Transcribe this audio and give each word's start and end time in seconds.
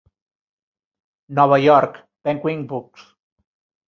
Nova 1.39 1.59
York: 1.63 1.99
Penguin 2.29 2.65
Books. 2.73 3.05